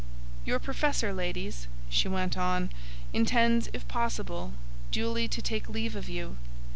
"Your 0.45 0.57
Professor, 0.57 1.13
ladies," 1.13 1.67
she 1.87 2.07
went 2.07 2.35
on, 2.35 2.71
"intends, 3.13 3.69
if 3.71 3.87
possible, 3.87 4.51
duly 4.89 5.27
to 5.27 5.43
take 5.43 5.69
leave 5.69 5.95
of 5.95 6.09
you. 6.09 6.37